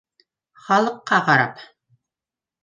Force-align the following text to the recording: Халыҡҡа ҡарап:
Халыҡҡа 0.69 1.19
ҡарап: 1.27 1.63